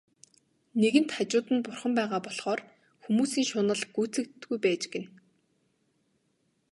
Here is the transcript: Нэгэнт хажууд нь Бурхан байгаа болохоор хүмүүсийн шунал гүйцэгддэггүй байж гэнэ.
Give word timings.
Нэгэнт 0.79 1.09
хажууд 1.15 1.47
нь 1.53 1.63
Бурхан 1.65 1.93
байгаа 1.99 2.21
болохоор 2.25 2.61
хүмүүсийн 3.03 3.47
шунал 3.51 3.81
гүйцэгддэггүй 3.95 4.57
байж 4.65 4.81
гэнэ. 4.93 5.07